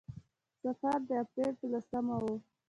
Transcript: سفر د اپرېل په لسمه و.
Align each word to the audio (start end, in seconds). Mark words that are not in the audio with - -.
سفر 0.61 0.97
د 1.07 1.09
اپرېل 1.23 1.53
په 1.59 1.65
لسمه 1.73 2.15
و. 2.23 2.25